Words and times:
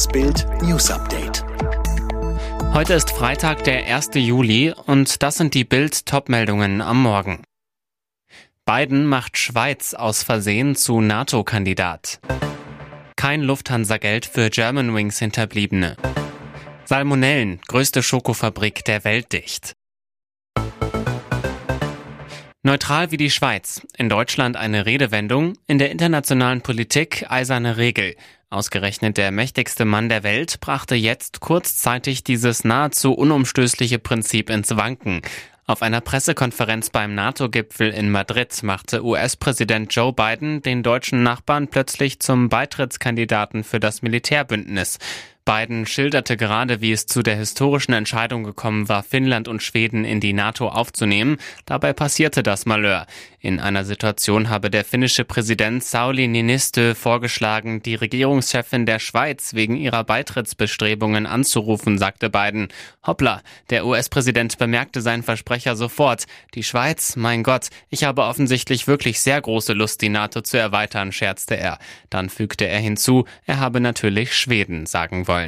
Das 0.00 0.08
Bild 0.08 0.46
News 0.62 0.90
Update. 0.90 1.44
Heute 2.72 2.94
ist 2.94 3.10
Freitag, 3.10 3.64
der 3.64 3.84
1. 3.84 4.12
Juli 4.14 4.72
und 4.86 5.22
das 5.22 5.36
sind 5.36 5.52
die 5.52 5.64
Bild 5.64 6.06
Topmeldungen 6.06 6.80
am 6.80 7.02
Morgen. 7.02 7.42
Biden 8.64 9.04
macht 9.04 9.36
Schweiz 9.36 9.92
aus 9.92 10.22
Versehen 10.22 10.74
zu 10.74 11.02
NATO-Kandidat. 11.02 12.18
Kein 13.16 13.42
Lufthansa-Geld 13.42 14.24
für 14.24 14.48
Germanwings 14.48 15.18
Hinterbliebene. 15.18 15.96
Salmonellen, 16.86 17.60
größte 17.68 18.02
Schokofabrik 18.02 18.86
der 18.86 19.04
Welt 19.04 19.34
dicht. 19.34 19.74
Neutral 22.62 23.10
wie 23.10 23.18
die 23.18 23.30
Schweiz. 23.30 23.86
In 23.98 24.08
Deutschland 24.08 24.56
eine 24.56 24.86
Redewendung, 24.86 25.58
in 25.66 25.78
der 25.78 25.90
internationalen 25.90 26.62
Politik 26.62 27.26
eiserne 27.28 27.76
Regel. 27.76 28.16
Ausgerechnet 28.52 29.16
der 29.16 29.30
mächtigste 29.30 29.84
Mann 29.84 30.08
der 30.08 30.24
Welt 30.24 30.58
brachte 30.58 30.96
jetzt 30.96 31.38
kurzzeitig 31.38 32.24
dieses 32.24 32.64
nahezu 32.64 33.12
unumstößliche 33.12 34.00
Prinzip 34.00 34.50
ins 34.50 34.76
Wanken. 34.76 35.22
Auf 35.66 35.82
einer 35.82 36.00
Pressekonferenz 36.00 36.90
beim 36.90 37.14
NATO-Gipfel 37.14 37.90
in 37.90 38.10
Madrid 38.10 38.60
machte 38.64 39.04
US-Präsident 39.04 39.94
Joe 39.94 40.12
Biden 40.12 40.62
den 40.62 40.82
deutschen 40.82 41.22
Nachbarn 41.22 41.68
plötzlich 41.68 42.18
zum 42.18 42.48
Beitrittskandidaten 42.48 43.62
für 43.62 43.78
das 43.78 44.02
Militärbündnis. 44.02 44.98
Biden 45.44 45.86
schilderte 45.86 46.36
gerade, 46.36 46.80
wie 46.80 46.92
es 46.92 47.06
zu 47.06 47.22
der 47.22 47.36
historischen 47.36 47.92
Entscheidung 47.92 48.44
gekommen 48.44 48.88
war, 48.88 49.02
Finnland 49.02 49.48
und 49.48 49.62
Schweden 49.62 50.04
in 50.04 50.20
die 50.20 50.32
NATO 50.32 50.68
aufzunehmen. 50.68 51.38
Dabei 51.66 51.92
passierte 51.92 52.42
das 52.42 52.66
Malheur. 52.66 53.06
In 53.40 53.58
einer 53.58 53.84
Situation 53.84 54.50
habe 54.50 54.70
der 54.70 54.84
finnische 54.84 55.24
Präsident 55.24 55.82
Sauli 55.82 56.28
Niinistö 56.28 56.94
vorgeschlagen, 56.94 57.82
die 57.82 57.94
Regierungschefin 57.94 58.84
der 58.84 58.98
Schweiz 58.98 59.54
wegen 59.54 59.76
ihrer 59.76 60.04
Beitrittsbestrebungen 60.04 61.26
anzurufen, 61.26 61.96
sagte 61.96 62.28
Biden. 62.28 62.68
Hoppla, 63.06 63.40
der 63.70 63.86
US-Präsident 63.86 64.58
bemerkte 64.58 65.00
seinen 65.00 65.22
Versprecher 65.22 65.74
sofort. 65.74 66.26
Die 66.54 66.62
Schweiz, 66.62 67.16
mein 67.16 67.42
Gott, 67.42 67.68
ich 67.88 68.04
habe 68.04 68.24
offensichtlich 68.24 68.86
wirklich 68.86 69.20
sehr 69.20 69.40
große 69.40 69.72
Lust, 69.72 70.02
die 70.02 70.10
NATO 70.10 70.42
zu 70.42 70.58
erweitern, 70.58 71.10
scherzte 71.10 71.56
er. 71.56 71.78
Dann 72.10 72.28
fügte 72.28 72.66
er 72.66 72.78
hinzu, 72.78 73.24
er 73.46 73.58
habe 73.58 73.80
natürlich 73.80 74.34
Schweden 74.34 74.84
sagen 74.84 75.26
wollen. 75.26 75.39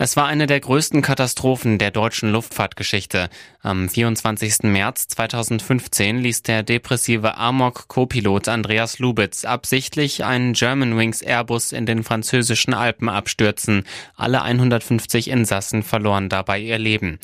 Es 0.00 0.16
war 0.16 0.26
eine 0.26 0.46
der 0.46 0.60
größten 0.60 1.02
Katastrophen 1.02 1.78
der 1.78 1.90
deutschen 1.90 2.30
Luftfahrtgeschichte. 2.30 3.28
Am 3.62 3.88
24. 3.88 4.62
März 4.62 5.08
2015 5.08 6.18
ließ 6.18 6.44
der 6.44 6.62
depressive 6.62 7.36
Amok-Co-Pilot 7.36 8.46
Andreas 8.46 9.00
Lubitz 9.00 9.44
absichtlich 9.44 10.24
einen 10.24 10.52
Germanwings 10.52 11.20
Airbus 11.20 11.72
in 11.72 11.84
den 11.84 12.04
französischen 12.04 12.74
Alpen 12.74 13.08
abstürzen. 13.08 13.82
Alle 14.14 14.42
150 14.42 15.26
Insassen 15.26 15.82
verloren 15.82 16.28
dabei 16.28 16.60
ihr 16.60 16.78
Leben. 16.78 17.18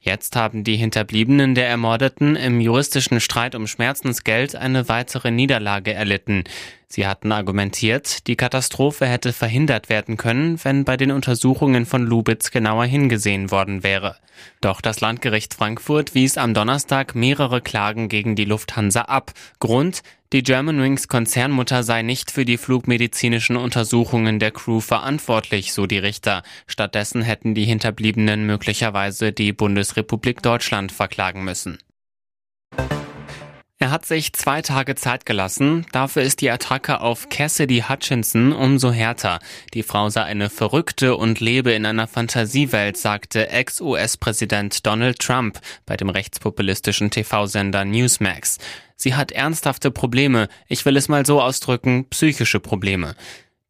Jetzt 0.00 0.34
haben 0.34 0.62
die 0.62 0.76
Hinterbliebenen 0.76 1.54
der 1.54 1.68
Ermordeten 1.68 2.34
im 2.36 2.60
juristischen 2.60 3.20
Streit 3.20 3.56
um 3.56 3.66
Schmerzensgeld 3.66 4.54
eine 4.54 4.88
weitere 4.88 5.30
Niederlage 5.30 5.94
erlitten. 5.94 6.44
Sie 6.88 7.06
hatten 7.06 7.32
argumentiert, 7.32 8.28
die 8.28 8.36
Katastrophe 8.36 9.06
hätte 9.06 9.32
verhindert 9.32 9.88
werden 9.88 10.16
können, 10.16 10.62
wenn 10.64 10.84
bei 10.84 10.96
den 10.96 11.10
Untersuchungen 11.10 11.84
von 11.84 12.06
Lubitz 12.06 12.52
genauer 12.52 12.84
hingesehen 12.84 13.50
worden 13.50 13.82
wäre. 13.82 14.16
Doch 14.60 14.80
das 14.80 15.00
Landgericht 15.00 15.54
Frankfurt 15.54 16.14
wies 16.14 16.38
am 16.38 16.54
Donnerstag 16.54 17.16
mehrere 17.16 17.60
Klagen 17.60 18.08
gegen 18.08 18.36
die 18.36 18.44
Lufthansa 18.44 19.02
ab. 19.02 19.32
Grund, 19.58 20.02
die 20.32 20.44
Germanwings 20.44 21.08
Konzernmutter 21.08 21.82
sei 21.82 22.02
nicht 22.02 22.30
für 22.30 22.44
die 22.44 22.56
flugmedizinischen 22.56 23.56
Untersuchungen 23.56 24.38
der 24.38 24.52
Crew 24.52 24.80
verantwortlich, 24.80 25.72
so 25.72 25.86
die 25.86 25.98
Richter. 25.98 26.44
Stattdessen 26.68 27.22
hätten 27.22 27.54
die 27.54 27.64
Hinterbliebenen 27.64 28.46
möglicherweise 28.46 29.32
die 29.32 29.52
Bundesrepublik 29.52 30.40
Deutschland 30.40 30.92
verklagen 30.92 31.42
müssen. 31.42 31.78
Er 33.78 33.90
hat 33.90 34.06
sich 34.06 34.32
zwei 34.32 34.62
Tage 34.62 34.94
Zeit 34.94 35.26
gelassen. 35.26 35.84
Dafür 35.92 36.22
ist 36.22 36.40
die 36.40 36.50
Attacke 36.50 37.02
auf 37.02 37.28
Cassidy 37.28 37.84
Hutchinson 37.86 38.54
umso 38.54 38.90
härter. 38.90 39.38
Die 39.74 39.82
Frau 39.82 40.08
sei 40.08 40.22
eine 40.22 40.48
Verrückte 40.48 41.14
und 41.14 41.40
lebe 41.40 41.72
in 41.72 41.84
einer 41.84 42.06
Fantasiewelt, 42.06 42.96
sagte 42.96 43.50
Ex-US-Präsident 43.50 44.86
Donald 44.86 45.18
Trump 45.18 45.60
bei 45.84 45.94
dem 45.98 46.08
rechtspopulistischen 46.08 47.10
TV-Sender 47.10 47.84
Newsmax. 47.84 48.56
Sie 48.96 49.14
hat 49.14 49.30
ernsthafte 49.30 49.90
Probleme, 49.90 50.48
ich 50.68 50.86
will 50.86 50.96
es 50.96 51.08
mal 51.08 51.26
so 51.26 51.42
ausdrücken, 51.42 52.08
psychische 52.08 52.60
Probleme. 52.60 53.14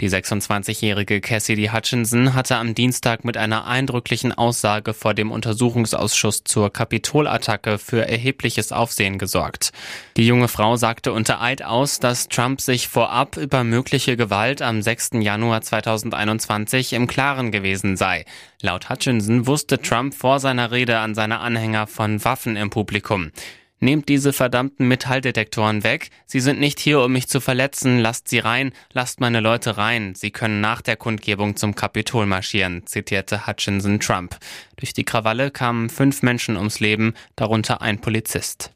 Die 0.02 0.10
26-jährige 0.10 1.22
Cassidy 1.22 1.70
Hutchinson 1.72 2.34
hatte 2.34 2.56
am 2.56 2.74
Dienstag 2.74 3.24
mit 3.24 3.38
einer 3.38 3.66
eindrücklichen 3.66 4.30
Aussage 4.30 4.92
vor 4.92 5.14
dem 5.14 5.30
Untersuchungsausschuss 5.30 6.44
zur 6.44 6.70
Kapitolattacke 6.70 7.78
für 7.78 8.06
erhebliches 8.06 8.72
Aufsehen 8.72 9.16
gesorgt. 9.16 9.72
Die 10.18 10.26
junge 10.26 10.48
Frau 10.48 10.76
sagte 10.76 11.14
unter 11.14 11.40
Eid 11.40 11.62
aus, 11.62 11.98
dass 11.98 12.28
Trump 12.28 12.60
sich 12.60 12.88
vorab 12.88 13.38
über 13.38 13.64
mögliche 13.64 14.18
Gewalt 14.18 14.60
am 14.60 14.82
6. 14.82 15.12
Januar 15.20 15.62
2021 15.62 16.92
im 16.92 17.06
Klaren 17.06 17.50
gewesen 17.50 17.96
sei. 17.96 18.26
Laut 18.60 18.90
Hutchinson 18.90 19.46
wusste 19.46 19.80
Trump 19.80 20.12
vor 20.12 20.40
seiner 20.40 20.72
Rede 20.72 20.98
an 20.98 21.14
seine 21.14 21.38
Anhänger 21.38 21.86
von 21.86 22.22
Waffen 22.22 22.56
im 22.56 22.68
Publikum. 22.68 23.30
Nehmt 23.78 24.08
diese 24.08 24.32
verdammten 24.32 24.88
Metalldetektoren 24.88 25.84
weg. 25.84 26.10
Sie 26.24 26.40
sind 26.40 26.58
nicht 26.58 26.80
hier, 26.80 27.00
um 27.00 27.12
mich 27.12 27.28
zu 27.28 27.40
verletzen. 27.40 27.98
Lasst 27.98 28.28
sie 28.28 28.38
rein. 28.38 28.72
Lasst 28.92 29.20
meine 29.20 29.40
Leute 29.40 29.76
rein. 29.76 30.14
Sie 30.14 30.30
können 30.30 30.60
nach 30.60 30.80
der 30.80 30.96
Kundgebung 30.96 31.56
zum 31.56 31.74
Kapitol 31.74 32.24
marschieren, 32.26 32.86
zitierte 32.86 33.46
Hutchinson 33.46 34.00
Trump. 34.00 34.38
Durch 34.76 34.94
die 34.94 35.04
Krawalle 35.04 35.50
kamen 35.50 35.90
fünf 35.90 36.22
Menschen 36.22 36.56
ums 36.56 36.80
Leben, 36.80 37.14
darunter 37.36 37.82
ein 37.82 38.00
Polizist. 38.00 38.72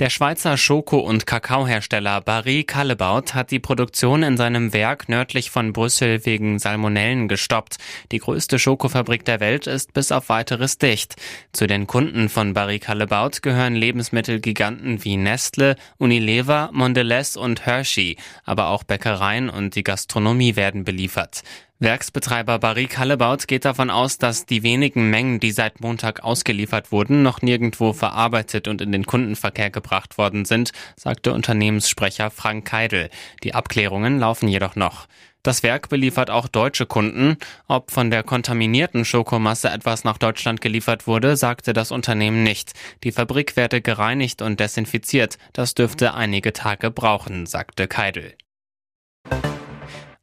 Der 0.00 0.08
Schweizer 0.08 0.56
Schoko- 0.56 1.00
und 1.00 1.26
Kakaohersteller 1.26 2.22
Barry 2.22 2.64
Callebaut 2.64 3.34
hat 3.34 3.50
die 3.50 3.58
Produktion 3.58 4.22
in 4.22 4.38
seinem 4.38 4.72
Werk 4.72 5.10
nördlich 5.10 5.50
von 5.50 5.74
Brüssel 5.74 6.24
wegen 6.24 6.58
Salmonellen 6.58 7.28
gestoppt. 7.28 7.76
Die 8.10 8.18
größte 8.18 8.58
Schokofabrik 8.58 9.26
der 9.26 9.40
Welt 9.40 9.66
ist 9.66 9.92
bis 9.92 10.10
auf 10.10 10.30
weiteres 10.30 10.78
dicht. 10.78 11.16
Zu 11.52 11.66
den 11.66 11.86
Kunden 11.86 12.30
von 12.30 12.54
Barry 12.54 12.78
Callebaut 12.78 13.42
gehören 13.42 13.74
Lebensmittelgiganten 13.74 15.04
wie 15.04 15.18
Nestle, 15.18 15.76
Unilever, 15.98 16.70
Mondelez 16.72 17.36
und 17.36 17.66
Hershey, 17.66 18.16
aber 18.44 18.68
auch 18.68 18.84
Bäckereien 18.84 19.50
und 19.50 19.74
die 19.74 19.84
Gastronomie 19.84 20.56
werden 20.56 20.84
beliefert. 20.84 21.42
Werksbetreiber 21.82 22.58
Barrick 22.58 22.98
Hallebaut 22.98 23.48
geht 23.48 23.64
davon 23.64 23.88
aus, 23.88 24.18
dass 24.18 24.44
die 24.44 24.62
wenigen 24.62 25.08
Mengen, 25.08 25.40
die 25.40 25.50
seit 25.50 25.80
Montag 25.80 26.22
ausgeliefert 26.22 26.92
wurden, 26.92 27.22
noch 27.22 27.40
nirgendwo 27.40 27.94
verarbeitet 27.94 28.68
und 28.68 28.82
in 28.82 28.92
den 28.92 29.06
Kundenverkehr 29.06 29.70
gebracht 29.70 30.18
worden 30.18 30.44
sind, 30.44 30.72
sagte 30.96 31.32
Unternehmenssprecher 31.32 32.30
Frank 32.30 32.66
Keidel. 32.66 33.08
Die 33.42 33.54
Abklärungen 33.54 34.18
laufen 34.18 34.46
jedoch 34.46 34.76
noch. 34.76 35.06
Das 35.42 35.62
Werk 35.62 35.88
beliefert 35.88 36.28
auch 36.28 36.48
deutsche 36.48 36.84
Kunden. 36.84 37.38
Ob 37.66 37.90
von 37.90 38.10
der 38.10 38.24
kontaminierten 38.24 39.06
Schokomasse 39.06 39.70
etwas 39.70 40.04
nach 40.04 40.18
Deutschland 40.18 40.60
geliefert 40.60 41.06
wurde, 41.06 41.38
sagte 41.38 41.72
das 41.72 41.92
Unternehmen 41.92 42.42
nicht. 42.42 42.74
Die 43.04 43.12
Fabrik 43.12 43.56
werde 43.56 43.80
gereinigt 43.80 44.42
und 44.42 44.60
desinfiziert. 44.60 45.38
Das 45.54 45.72
dürfte 45.72 46.12
einige 46.12 46.52
Tage 46.52 46.90
brauchen, 46.90 47.46
sagte 47.46 47.88
Keidel. 47.88 48.34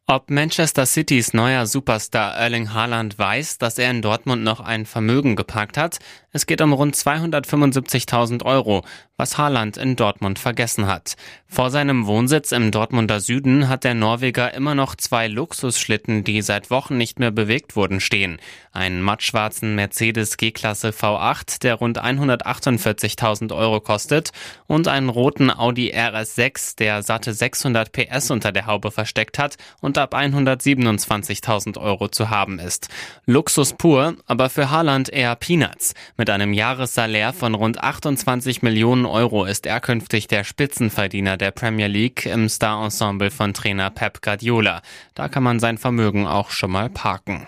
Ob 0.09 0.29
Manchester 0.29 0.85
Citys 0.85 1.33
neuer 1.33 1.65
Superstar 1.65 2.33
Erling 2.37 2.73
Haaland 2.73 3.19
weiß, 3.19 3.57
dass 3.57 3.77
er 3.77 3.91
in 3.91 4.01
Dortmund 4.01 4.41
noch 4.41 4.61
ein 4.61 4.85
Vermögen 4.85 5.35
geparkt 5.35 5.75
hat? 5.75 5.99
Es 6.37 6.45
geht 6.45 6.61
um 6.61 6.71
rund 6.71 6.95
275.000 6.95 8.45
Euro, 8.45 8.83
was 9.17 9.39
Haaland 9.39 9.75
in 9.75 9.95
Dortmund 9.95 10.37
vergessen 10.37 10.85
hat. 10.85 11.15
Vor 11.47 11.71
seinem 11.71 12.05
Wohnsitz 12.05 12.51
im 12.51 12.69
Dortmunder 12.69 13.19
Süden 13.19 13.67
hat 13.67 13.83
der 13.83 13.95
Norweger 13.95 14.53
immer 14.53 14.75
noch 14.75 14.93
zwei 14.93 15.27
Luxusschlitten, 15.27 16.23
die 16.23 16.43
seit 16.43 16.69
Wochen 16.69 16.95
nicht 16.95 17.17
mehr 17.17 17.31
bewegt 17.31 17.75
wurden, 17.75 17.99
stehen. 17.99 18.37
Einen 18.71 19.01
mattschwarzen 19.01 19.73
Mercedes 19.73 20.37
G-Klasse 20.37 20.89
V8, 20.89 21.61
der 21.61 21.73
rund 21.73 21.99
148.000 21.99 23.55
Euro 23.55 23.79
kostet, 23.79 24.29
und 24.67 24.87
einen 24.87 25.09
roten 25.09 25.49
Audi 25.49 25.91
RS6, 25.91 26.77
der 26.77 27.01
satte 27.01 27.33
600 27.33 27.91
PS 27.91 28.29
unter 28.29 28.51
der 28.51 28.67
Haube 28.67 28.91
versteckt 28.91 29.39
hat 29.39 29.57
und 29.81 29.97
ab 29.97 30.13
127.000 30.13 31.79
Euro 31.79 32.09
zu 32.09 32.29
haben 32.29 32.59
ist. 32.59 32.89
Luxus 33.25 33.73
pur, 33.73 34.15
aber 34.27 34.51
für 34.51 34.69
Haaland 34.69 35.09
eher 35.09 35.35
Peanuts. 35.35 35.95
Mit 36.27 36.33
einem 36.33 36.51
Jahressalär 36.51 37.31
von 37.31 37.55
rund 37.55 37.81
28 37.81 38.61
Millionen 38.61 39.05
Euro 39.05 39.45
ist 39.45 39.65
er 39.65 39.79
künftig 39.79 40.27
der 40.27 40.43
Spitzenverdiener 40.43 41.37
der 41.37 41.51
Premier 41.51 41.87
League 41.87 42.25
im 42.25 42.49
Star-Ensemble 42.49 43.31
von 43.31 43.53
Trainer 43.53 43.89
Pep 43.91 44.21
Guardiola. 44.21 44.81
Da 45.13 45.29
kann 45.29 45.43
man 45.43 45.61
sein 45.61 45.77
Vermögen 45.77 46.27
auch 46.27 46.49
schon 46.49 46.71
mal 46.71 46.89
parken. 46.89 47.47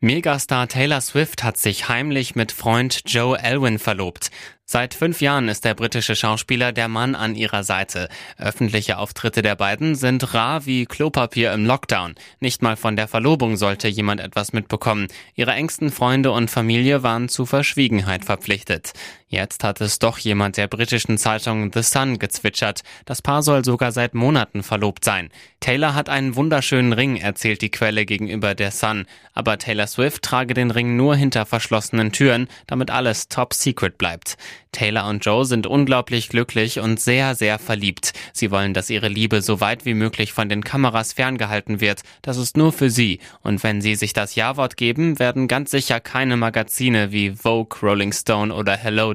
Megastar 0.00 0.66
Taylor 0.66 1.02
Swift 1.02 1.44
hat 1.44 1.58
sich 1.58 1.90
heimlich 1.90 2.36
mit 2.36 2.52
Freund 2.52 3.02
Joe 3.04 3.38
Alwyn 3.38 3.78
verlobt. 3.78 4.30
Seit 4.70 4.92
fünf 4.92 5.22
Jahren 5.22 5.48
ist 5.48 5.64
der 5.64 5.72
britische 5.72 6.14
Schauspieler 6.14 6.72
der 6.72 6.88
Mann 6.88 7.14
an 7.14 7.34
ihrer 7.34 7.64
Seite. 7.64 8.10
Öffentliche 8.36 8.98
Auftritte 8.98 9.40
der 9.40 9.56
beiden 9.56 9.94
sind 9.94 10.34
rar 10.34 10.66
wie 10.66 10.84
Klopapier 10.84 11.54
im 11.54 11.64
Lockdown. 11.64 12.16
Nicht 12.38 12.60
mal 12.60 12.76
von 12.76 12.94
der 12.94 13.08
Verlobung 13.08 13.56
sollte 13.56 13.88
jemand 13.88 14.20
etwas 14.20 14.52
mitbekommen. 14.52 15.06
Ihre 15.34 15.52
engsten 15.52 15.90
Freunde 15.90 16.32
und 16.32 16.50
Familie 16.50 17.02
waren 17.02 17.30
zu 17.30 17.46
Verschwiegenheit 17.46 18.26
verpflichtet. 18.26 18.92
Jetzt 19.30 19.62
hat 19.62 19.82
es 19.82 19.98
doch 19.98 20.16
jemand 20.16 20.56
der 20.56 20.68
britischen 20.68 21.18
Zeitung 21.18 21.70
The 21.70 21.82
Sun 21.82 22.18
gezwitschert. 22.18 22.80
Das 23.04 23.20
Paar 23.20 23.42
soll 23.42 23.62
sogar 23.62 23.92
seit 23.92 24.14
Monaten 24.14 24.62
verlobt 24.62 25.04
sein. 25.04 25.28
Taylor 25.60 25.94
hat 25.94 26.08
einen 26.08 26.34
wunderschönen 26.34 26.94
Ring, 26.94 27.16
erzählt 27.16 27.60
die 27.60 27.70
Quelle 27.70 28.06
gegenüber 28.06 28.54
der 28.54 28.70
Sun. 28.70 29.04
Aber 29.34 29.58
Taylor 29.58 29.86
Swift 29.86 30.22
trage 30.22 30.54
den 30.54 30.70
Ring 30.70 30.96
nur 30.96 31.14
hinter 31.14 31.44
verschlossenen 31.44 32.10
Türen, 32.10 32.48
damit 32.66 32.90
alles 32.90 33.28
top 33.28 33.52
secret 33.52 33.98
bleibt. 33.98 34.38
Taylor 34.72 35.08
und 35.08 35.24
Joe 35.24 35.44
sind 35.44 35.66
unglaublich 35.66 36.28
glücklich 36.28 36.78
und 36.78 37.00
sehr, 37.00 37.34
sehr 37.34 37.58
verliebt. 37.58 38.12
Sie 38.32 38.50
wollen, 38.50 38.74
dass 38.74 38.90
ihre 38.90 39.08
Liebe 39.08 39.42
so 39.42 39.60
weit 39.60 39.84
wie 39.84 39.94
möglich 39.94 40.32
von 40.32 40.48
den 40.48 40.62
Kameras 40.62 41.12
ferngehalten 41.12 41.80
wird. 41.80 42.02
Das 42.22 42.36
ist 42.36 42.56
nur 42.56 42.72
für 42.72 42.90
sie. 42.90 43.18
Und 43.42 43.62
wenn 43.62 43.80
sie 43.80 43.94
sich 43.94 44.12
das 44.12 44.34
Ja-Wort 44.34 44.76
geben, 44.76 45.18
werden 45.18 45.48
ganz 45.48 45.70
sicher 45.70 46.00
keine 46.00 46.36
Magazine 46.36 47.12
wie 47.12 47.30
Vogue, 47.30 47.78
Rolling 47.82 48.12
Stone 48.12 48.54
oder 48.54 48.76
Hello 48.76 49.14